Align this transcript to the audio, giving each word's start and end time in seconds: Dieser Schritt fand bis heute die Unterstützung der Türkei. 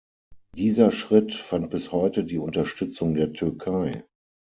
Dieser 0.57 0.89
Schritt 0.89 1.31
fand 1.35 1.69
bis 1.69 1.91
heute 1.91 2.23
die 2.23 2.39
Unterstützung 2.39 3.13
der 3.13 3.33
Türkei. 3.33 4.03